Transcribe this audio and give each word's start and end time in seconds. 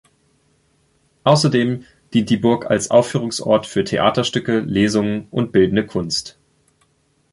Außerdem 1.25 1.85
dient 2.11 2.31
die 2.31 2.37
Burg 2.37 2.65
als 2.71 2.89
Aufführungsort 2.89 3.67
für 3.67 3.83
Theaterstücke, 3.83 4.61
Lesungen 4.61 5.27
und 5.29 5.51
bildende 5.51 5.85
Kunst. 5.85 6.39